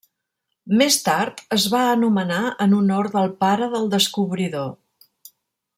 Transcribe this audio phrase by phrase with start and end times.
[0.81, 4.73] Més tard, es va anomenar en honor del pare del descobridor.